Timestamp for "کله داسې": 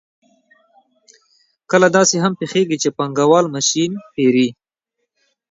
1.71-2.15